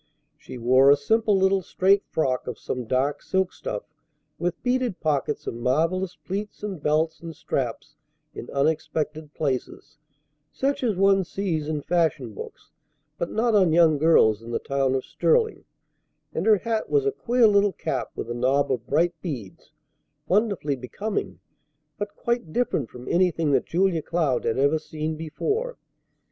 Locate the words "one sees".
10.95-11.67